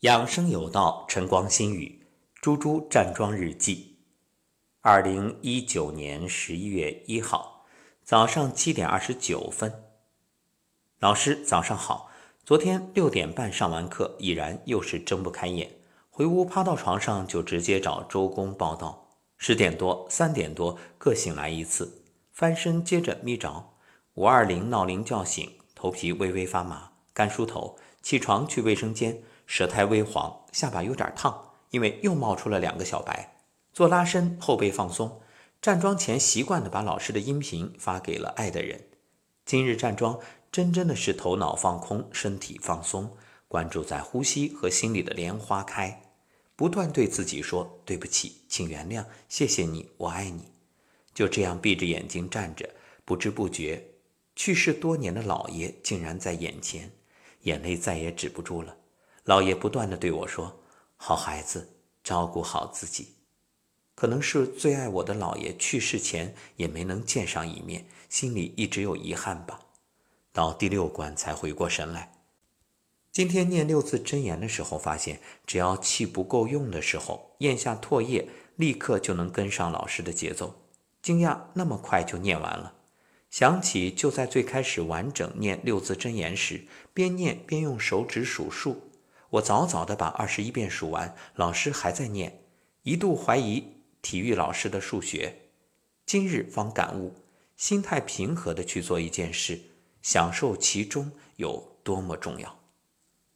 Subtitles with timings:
[0.00, 2.06] 养生有道，晨光心语，
[2.40, 3.98] 猪猪站桩日记。
[4.80, 7.66] 二零一九年十一月一号
[8.02, 9.70] 早上七点二十九分，
[11.00, 12.10] 老师早上好。
[12.46, 15.70] 昨天六点半上完课，已然又是睁不开眼，
[16.08, 19.10] 回屋趴到床上就直接找周公报道。
[19.36, 23.74] 十点多、三点多各醒来一次，翻身接着眯着，
[24.14, 29.22] 五二零闹铃叫醒，头皮微微发麻，干梳头，起床去卫生间。
[29.46, 33.36] 舌苔微黄，下巴有点烫，因为又冒出了两个小白。
[33.72, 35.20] 做拉伸，后背放松。
[35.60, 38.86] 站桩前习惯的把老师的音频发给了爱的人。
[39.44, 40.20] 今日站桩
[40.52, 43.16] 真真的是头脑放空，身体放松，
[43.48, 46.00] 关注在呼吸和心里的莲花开，
[46.54, 50.44] 不断对自己说对不起，请原谅，谢谢你，我爱你。
[51.12, 52.70] 就这样闭着眼睛站着，
[53.04, 53.84] 不知不觉，
[54.36, 56.92] 去世多年的姥爷竟然在眼前，
[57.42, 58.76] 眼泪再也止不住了。
[59.24, 60.60] 老爷不断的对我说
[60.96, 61.68] ：“好孩子，
[62.02, 63.14] 照顾好自己。”
[63.94, 69.60] 可能是最爱我的老爷去世前也没能见上一面，心里一直有遗憾吧。
[70.32, 72.12] 到第六关才回过神来。
[73.12, 80.54] 今天念六字真言的时候，发现只要气不够用的时候，咽下唾液，立刻就能跟上老师的节奏。
[81.02, 82.72] 惊讶那么快就念完了。
[83.30, 88.90] 想起就在最开始完整念六字真言时，边念边用手指数数。
[89.30, 92.42] 我早早的把二十一遍数完，老师还在念，
[92.82, 93.64] 一度怀疑
[94.02, 95.36] 体育老师的数学。
[96.04, 97.14] 今日方感悟，
[97.56, 99.60] 心态平和的去做一件事，
[100.02, 102.58] 享受其中有多么重要。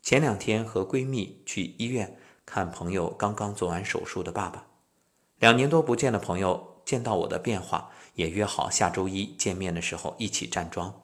[0.00, 4.64] 前两天和闺蜜去医院看朋友刚刚做完手术的爸爸，
[5.40, 11.02] 两年多不见的朋友见到我的变化，也约好下周一见面的时候一起站桩。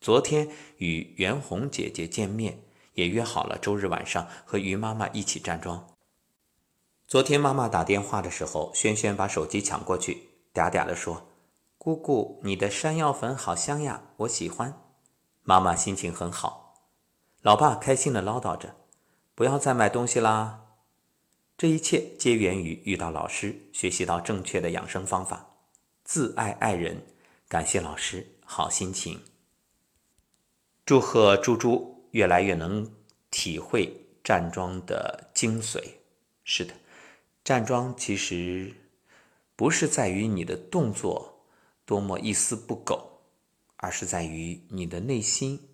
[0.00, 2.62] 昨天与袁红姐姐见面。
[2.94, 5.86] 也约好了周日晚上和于妈妈一起站桩。
[7.06, 11.28] 昨天妈妈打电话的时候，轩轩把手机抢过去，嗲嗲地说
[11.78, 14.74] ：“姑姑，你的山药粉好香呀，我喜欢。”
[15.44, 16.74] 妈妈心情很好，
[17.40, 18.74] 老爸开心地唠叨着
[19.34, 20.66] ：“不要再买东西啦。”
[21.60, 25.58] 这一切皆源于遇到老师，学习到正确的养生方法，
[26.04, 27.04] 自爱爱人。
[27.48, 29.20] 感谢老师，好心情。
[30.86, 32.08] 祝贺猪猪。
[32.12, 32.90] 越来越能
[33.30, 33.94] 体会
[34.24, 35.84] 站桩的精髓。
[36.44, 36.72] 是的，
[37.44, 38.74] 站桩其实
[39.54, 41.44] 不是在于你的动作
[41.84, 43.20] 多么一丝不苟，
[43.76, 45.68] 而是在于你的内心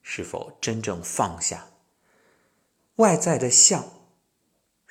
[0.00, 1.66] 是否真正放下。
[2.96, 3.84] 外在的相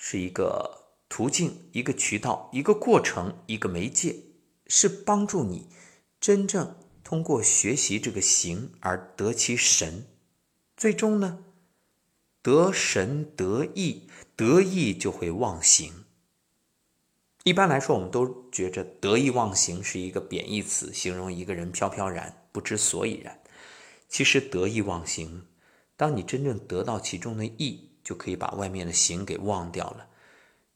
[0.02, 4.16] 是一个途径、一个渠道、一个过程、一个媒介，
[4.66, 5.68] 是帮助你
[6.22, 10.08] 真正通过学习这个形而得其神。
[10.78, 11.44] 最终呢，
[12.42, 16.06] 得神得意，得意就会忘形。
[17.44, 23.42] 一般来说，我们都觉着得意忘形是一个贬义词，形容一个人飘飘然、不知所以然。
[24.08, 25.46] 其实得意忘形，
[25.98, 30.08] 当你真正得到其中的意，就可以把外面的形给忘掉了。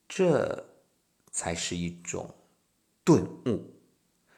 [0.08, 0.66] 这
[1.32, 2.34] 才是一种
[3.04, 3.74] 顿悟。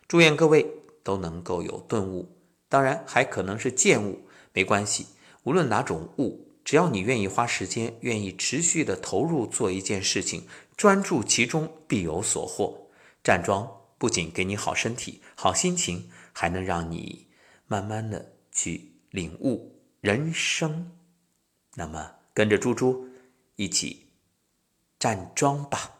[0.07, 0.66] 祝愿各位
[1.03, 2.29] 都能够有顿悟，
[2.69, 5.07] 当然还可能是见悟，没关系。
[5.44, 10.47] 无论哪种悟，只要你愿意花时间，愿意持续的投入做一件事情，
[10.78, 12.90] 专注其中，必有所获。
[13.23, 17.28] 站桩不仅给你好身体、好心情，还能让你
[17.67, 20.91] 慢慢的去领悟人生。
[21.75, 23.07] 那么，跟着猪猪
[23.56, 24.06] 一起
[25.00, 25.94] 站桩吧。